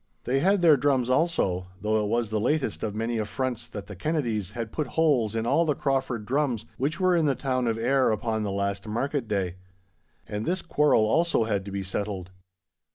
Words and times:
They 0.23 0.39
had 0.39 0.63
their 0.63 0.77
drums 0.77 1.11
also, 1.11 1.67
though 1.79 2.03
it 2.03 2.07
was 2.09 2.31
the 2.31 2.39
latest 2.39 2.81
of 2.81 2.95
many 2.95 3.19
affronts 3.19 3.67
that 3.67 3.85
the 3.85 3.95
Kennedys 3.95 4.53
had 4.53 4.71
put 4.71 4.87
holes 4.97 5.35
in 5.35 5.45
all 5.45 5.63
the 5.63 5.75
Crauford 5.75 6.25
drums 6.25 6.65
which 6.79 6.99
were 6.99 7.15
in 7.15 7.27
the 7.27 7.35
town 7.35 7.67
of 7.67 7.77
Ayr 7.77 8.09
upon 8.09 8.41
the 8.41 8.49
last 8.51 8.87
market 8.87 9.27
day. 9.27 9.57
And 10.25 10.43
this 10.47 10.63
quarrel 10.63 11.05
also 11.05 11.43
had 11.43 11.65
to 11.65 11.71
be 11.71 11.83
settled. 11.83 12.31